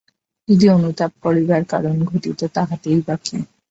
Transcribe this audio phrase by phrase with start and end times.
[0.47, 3.37] যদিই অনুতাপ করিবার কারণ ঘটিত তাহাতেই বা কী?